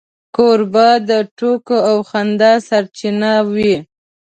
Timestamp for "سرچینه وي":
2.67-3.75